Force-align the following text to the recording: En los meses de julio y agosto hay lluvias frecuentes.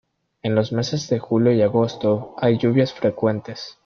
En 0.41 0.55
los 0.55 0.71
meses 0.71 1.09
de 1.11 1.19
julio 1.19 1.51
y 1.51 1.61
agosto 1.61 2.33
hay 2.39 2.57
lluvias 2.57 2.91
frecuentes. 2.91 3.77